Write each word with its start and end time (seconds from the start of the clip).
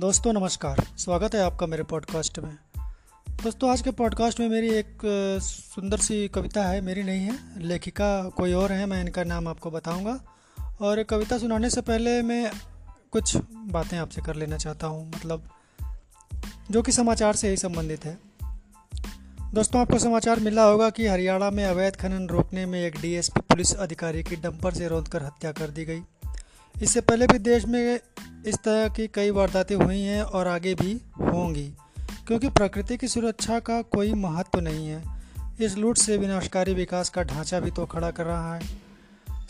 दोस्तों, 0.00 0.32
नमस्कार। 0.32 0.86
स्वागत 0.98 1.34
है 1.34 1.40
आपका 1.42 1.66
मेरे 1.66 1.82
पॉडकास्ट 1.82 2.38
में। 2.38 2.56
दोस्तों, 3.44 3.70
आज 3.70 3.80
के 3.80 3.90
पॉडकास्ट 3.90 4.40
में 4.40 4.48
मेरी 4.48 4.68
एक 4.68 4.98
सुंदर 5.42 5.96
सी 5.96 6.28
कविता 6.28 6.64
है, 6.64 6.80
मेरी 6.80 7.02
नहीं 7.02 7.20
है, 7.20 7.38
लेखिका 7.56 8.28
कोई 8.28 8.52
और 8.52 8.72
है, 8.72 8.86
मैं 8.86 9.00
इनका 9.00 9.24
नाम 9.24 9.48
आपको 9.48 9.70
बताऊँगा। 9.70 10.20
और 10.80 11.02
कविता 11.02 11.38
सुनाने 11.38 11.70
से 11.70 11.80
पहले 11.80 12.22
मैं 12.22 12.52
कुछ 13.10 13.36
बातें 13.54 13.98
आपसे 13.98 14.22
कर 14.22 14.36
लेना 14.36 14.56
चाहता 14.56 14.86
हूँ 14.86 15.08
मतलब 15.08 15.50
जो 16.70 16.82
कि 16.82 16.92
समाचार 16.92 17.36
से 17.36 17.50
ही 17.50 17.56
संबंधित 17.56 18.04
है। 18.04 18.18
दोस्तों, 19.54 19.80
आपको 19.80 19.98
समाचार 19.98 20.40
मिला 20.40 20.64
होगा 20.64 20.90
कि 20.90 21.06
हरियाणा 21.06 21.50
में 21.50 21.64
अवैध 21.64 21.96
खनन 21.96 22.26
रोकने 22.26 22.66
में 22.66 22.80
एक 22.82 23.00
डीएसपी 23.00 23.40
पुलिस 23.40 23.74
अधिकारी 23.74 24.22
की 24.22 24.36
डंपर 24.36 24.74
से 24.74 24.88
रोककर 24.88 25.22
हत्या 25.22 25.52
कर 25.52 25.68
दी 25.68 25.84
गई। 25.84 26.02
इससे 26.82 27.00
पहले 27.00 27.26
भी 27.26 27.38
देश 27.38 27.64
में 27.64 28.00
इस 28.46 28.56
तरह 28.56 28.88
की 28.88 29.06
कई 29.06 29.30
वारदातें 29.30 29.74
हुई 29.76 30.00
हैं 30.00 30.22
और 30.22 30.48
आगे 30.48 30.74
भी 30.74 30.92
होंगी, 31.20 31.66
क्योंकि 32.26 32.48
प्रकृति 32.48 32.96
की 32.96 33.08
सुरक्षा 33.08 33.58
का 33.60 33.80
कोई 33.82 34.12
महत्व 34.12 34.50
तो 34.52 34.60
नहीं 34.60 34.86
है। 34.88 35.02
इस 35.60 35.76
लूट 35.78 35.96
से 35.96 36.16
विनाशकारी 36.16 36.74
विकास 36.74 37.08
का 37.08 37.22
ढांचा 37.22 37.60
भी 37.60 37.70
तो 37.70 37.86
खड़ा 37.86 38.10
कर 38.10 38.24
रहा 38.24 38.54
है। 38.54 38.78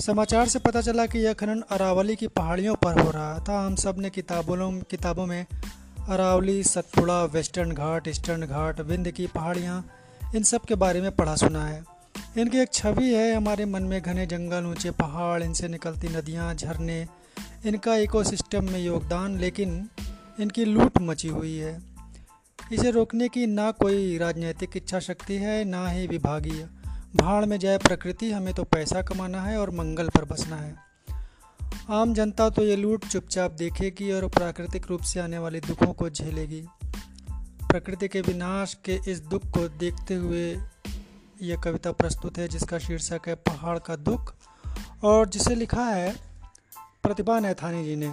समाचार 0.01 0.48
से 0.48 0.59
पता 0.59 0.81
चला 0.81 1.07
कि 1.07 1.19
यह 1.19 1.33
खनन 1.33 1.62
अरावली 1.71 2.17
की 2.17 2.27
पहाड़ियों 2.27 2.75
पर 2.75 3.01
हो 3.01 3.11
रहा 3.11 3.39
था। 3.48 3.61
हम 3.67 3.75
सबने 3.75 4.11
किताबों 4.11 4.71
किताबों 4.91 5.27
में 5.27 5.47
अरावली, 6.09 6.62
सतपुड़ा, 6.62 7.25
वेस्टर्न 7.25 7.73
घाट, 7.73 8.09
ईस्टर्न 8.09 8.47
घाट, 8.47 8.81
विंध्य 8.81 9.12
की 9.12 9.27
पहाड़ियाँ, 9.27 9.84
इन 10.34 10.43
सब 10.43 10.65
के 10.65 10.75
बारे 10.75 11.01
में 11.01 11.11
पढ़ा 11.12 11.34
सुना 11.37 11.65
है। 11.67 11.83
इनकी 12.39 12.59
एक 12.59 12.73
छवि 12.73 13.12
है 13.15 13.34
हमारे 13.34 13.65
मन 13.65 13.83
में 13.83 14.01
घने 14.03 14.27
जंगल, 14.27 14.67
ऊँचे 14.67 14.91
पहाड़, 14.91 15.43
इनसे 15.43 15.69
निकलती 15.69 16.09
नदियाँ, 16.09 16.55
झरने 16.55 17.07
इनका 17.66 17.97
इकोसिस्टम 17.97 18.70
में 18.70 18.80
योगदान, 18.80 19.39
लेकिन 19.39 19.89
इनकी 20.41 20.64
लूट 20.64 20.98
मची 20.98 21.28
हुई 21.28 21.56
है। 21.56 21.83
इसे 22.72 22.91
रोकने 22.91 23.28
की 23.28 23.47
ना 23.47 23.70
कोई 23.70 24.19
राजनीतिक 24.19 24.70
इच्छा 24.77 25.00
शक्ति 25.00 25.34
है, 25.34 25.64
ना 25.64 25.89
ही 25.89 26.06
विभागीय। 26.06 26.69
भाड़ 27.17 27.47
में 27.47 27.58
जाए 27.58 27.78
प्रकृति, 27.78 28.30
हमें 28.30 28.55
तो 28.55 28.64
पैसा 28.64 29.02
कमाना 29.02 29.42
है 29.42 29.58
और 29.58 29.70
मंगल 29.70 30.08
पर 30.08 30.25
बसना 30.25 30.56
है। 30.56 30.77
आम 31.91 32.14
जनता 32.14 32.50
तो 32.50 32.62
ये 32.62 32.77
लूट 32.77 33.06
चुपचाप 33.06 33.50
देखेगी 33.50 34.12
और 34.12 34.28
प्राकृतिक 34.28 34.86
रूप 34.86 35.00
से 35.00 35.20
आने 35.20 35.39
वाले 35.39 35.61
दुखों 35.61 35.92
को 35.92 36.11
झेलेगी। 36.11 36.64
प्रकृति 37.70 38.08
के 38.08 38.20
विनाश 38.20 38.74
के 38.74 39.00
इस 39.08 39.20
दुख 39.20 39.42
को 39.45 39.69
देखते 39.69 40.14
हुए 40.14 40.58
यह 41.42 41.61
कविता 41.61 41.92
प्रस्तुत 41.92 42.39
है, 42.39 42.48
जिसका 42.48 42.78
शीर्षक 42.78 43.20
है 43.28 43.34
पहाड़ 43.34 43.78
का 43.78 43.97
दुख। 43.97 44.34
और 45.02 45.28
जिसे 45.28 45.55
लिखा 45.55 45.84
है 45.84 46.30
प्रतिभा 47.11 47.39
नैथानी 47.41 47.83
जी 47.84 47.94
ने। 47.97 48.08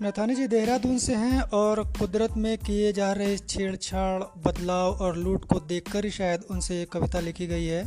नैथानी 0.00 0.34
जी 0.34 0.46
देहरादून 0.46 0.98
से 0.98 1.14
हैं 1.14 1.40
और 1.52 1.82
कुदरत 1.98 2.36
में 2.36 2.56
किए 2.58 2.92
जा 2.92 3.10
रहे 3.12 3.38
छेड़छाड़, 3.38 4.22
बदलाव 4.44 4.92
और 4.94 5.16
लूट 5.16 5.44
को 5.44 5.58
देखकर 5.62 6.04
ही 6.04 6.10
शायद 6.10 6.44
उनसे 6.50 6.78
ये 6.78 6.84
कविता 6.84 7.20
लिखी 7.20 7.46
गई 7.46 7.64
है। 7.64 7.82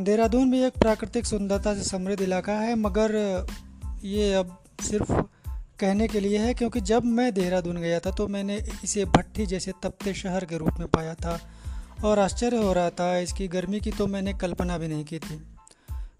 देहरादून 0.00 0.50
भी 0.50 0.62
एक 0.64 0.78
प्राकृतिक 0.78 1.26
सुंदरता 1.26 1.74
से 1.74 1.84
समृद्ध 1.84 2.20
इलाका 2.22 2.58
है, 2.58 2.74
मगर 2.76 3.46
ये 4.04 4.32
अब 4.34 4.56
सिर्फ़ 4.82 5.12
कहने 5.80 6.08
के 6.08 6.20
लिए 6.20 6.38
है 6.38 6.54
क्योंकि 6.54 6.80
जब 6.82 7.04
मैं 7.14 7.32
देहरादून 7.34 7.76
गया 7.78 8.00
था 8.00 8.10
तो 8.10 8.28
मैंने 8.28 8.62
इसे 8.84 9.04
भट्टी 9.06 9.46
जैसे 9.46 9.72
तपते 9.82 10.14
शहर 10.14 10.44
के 10.44 10.58
रूप 10.58 10.78
में 10.78 10.88
पाया 10.88 11.14
था 11.14 11.40
और 12.04 12.18
आश्चर्य 12.18 12.56
हो 12.56 12.72
रहा 12.72 12.90
था, 12.90 13.16
इसकी 13.18 13.48
गर्मी 13.48 13.80
की 13.80 13.90
तो 13.90 14.06
मैंने 14.06 14.34
कल्पना 14.38 14.78
भी 14.78 14.88
नहीं 14.88 15.04
की 15.04 15.18
थी। 15.18 15.42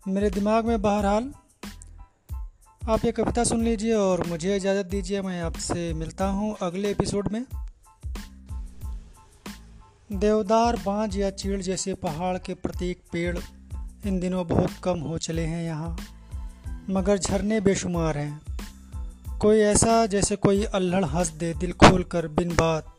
मेरे 0.09 0.29
दिमाग 0.31 0.67
में 0.67 0.83
बहरहाल। 0.83 1.33
आप 2.89 3.05
ये 3.05 3.13
कविता 3.13 3.45
सुन 3.45 3.65
लीजिए 3.65 3.95
और 3.95 4.27
मुझे 4.27 4.57
इजाज़त 4.57 4.87
दीजिए, 4.87 5.23
मैं 5.23 5.43
आपसे 5.43 5.93
मिलता 5.95 6.27
हूँ 6.27 6.57
अगले 6.63 6.91
एपिसोड 6.91 7.29
में। 7.29 7.45
देवदार 10.13 10.77
बांझ 10.77 11.17
या 11.17 11.31
चीड़ 11.31 11.61
जैसे 11.63 11.95
पहाड़ 11.95 12.39
के 12.39 12.55
प्रतीक 12.55 13.01
पेड़ 13.13 13.39
इन 14.07 14.21
दिनों 14.21 14.47
बहुत 14.47 14.71
कम 14.85 14.99
हो 14.99 15.19
चले 15.19 15.45
हैं 15.45 15.65
यहाँ, 15.65 15.97
मगर 16.91 17.19
झरने 17.19 17.61
बेशुमार 17.61 18.19
हैं। 18.19 18.41
कोई 19.39 19.59
ऐसा 19.59 20.07
जैसे 20.07 20.37
कोई 20.37 20.65
अल्हड़ 20.65 21.05
हंस 21.05 21.29
दे 21.29 21.55
दिल 21.55 21.73
खोल 21.73 22.03
कर 22.05 22.29
बिन 22.29 22.55
बात। 22.55 22.95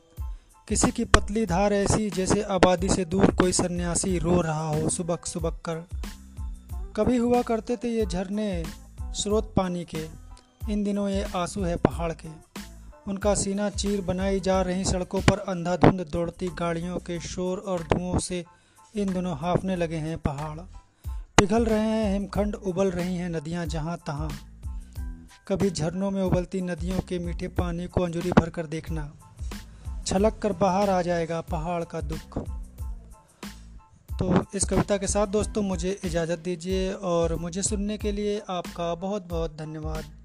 किसी 0.67 0.91
की 0.91 1.05
पतली 1.05 1.45
धार 1.45 1.73
ऐसी 1.73 2.09
जैसे 2.09 2.41
आबादी 2.41 2.89
से 2.89 3.05
दूर 3.05 3.31
कोई 3.31 3.51
सन्यासी 3.53 4.17
रो 4.19 4.41
रहा 4.41 4.67
हो 4.67 4.89
सुबक 4.89 5.25
सुबक 5.25 5.61
कर। 5.65 5.85
कभी 6.97 7.17
हुआ 7.17 7.41
करते 7.41 7.77
थे 7.77 7.87
ये 7.87 8.05
झरने 8.05 8.63
स्रोत 9.01 9.53
पानी 9.57 9.85
के। 9.85 10.07
इन 10.69 10.83
दिनों 10.83 11.09
ये 11.09 11.23
आँसू 11.35 11.63
है 11.63 11.75
पहाड़ 11.75 12.13
के। 12.13 12.29
उनका 13.07 13.35
सीना 13.35 13.69
चीर 13.69 14.01
बनाई 14.01 14.39
जा 14.39 14.61
रही 14.61 14.85
सड़कों 14.85 15.21
पर 15.21 15.39
अंधाधुंध 15.39 16.01
दौड़ती 16.11 16.47
गाड़ियों 16.47 16.97
के 16.97 17.19
शोर 17.19 17.57
और 17.57 17.83
धुओं 17.83 18.19
से 18.19 18.45
इन 18.95 19.13
दिनों 19.13 19.37
हाफने 19.37 19.75
लगे 19.75 19.95
हैं 19.95 20.17
पहाड़। 20.17 20.59
पिघल 21.39 21.65
रहे 21.65 21.87
हैं, 21.87 22.13
हिमखंड 22.13 22.55
उबल 22.55 22.91
रही 22.91 23.15
हैं 23.15 23.29
नदियाँ 23.29 23.65
जहाँ 23.65 23.97
तहाँ। 24.07 24.31
कभी 25.47 25.69
झरनों 25.69 26.11
में 26.11 26.23
उबलती 26.23 26.61
नदियों 26.61 26.99
के 26.99 27.19
मीठे 27.19 27.47
पानी 27.47 27.87
को 27.87 28.01
अंजुरी 28.01 28.31
भर 28.31 28.49
कर 28.49 28.65
देखना। 28.65 29.13
छलक 30.05 30.39
कर 30.39 30.53
बाहर 30.53 30.89
आ 30.89 31.01
जाएगा 31.01 31.41
पहाड़ 31.41 31.83
का 31.83 32.01
दुख। 32.01 32.56
तो 34.19 34.33
इस 34.55 34.63
कविता 34.65 34.97
के 34.97 35.07
साथ 35.07 35.27
दोस्तों 35.27 35.61
मुझे 35.61 35.99
इजाज़त 36.05 36.39
दीजिए 36.39 36.91
और 37.09 37.35
मुझे 37.35 37.61
सुनने 37.61 37.97
के 37.97 38.11
लिए 38.11 38.39
आपका 38.49 38.93
बहुत 38.95 39.27
बहुत 39.27 39.57
धन्यवाद। 39.57 40.16